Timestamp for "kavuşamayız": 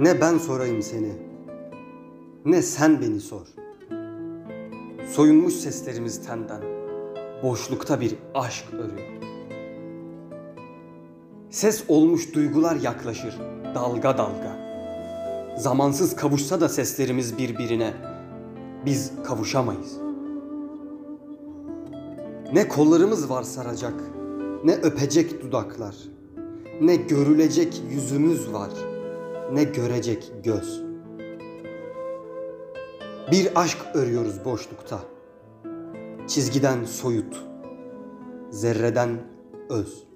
19.24-19.96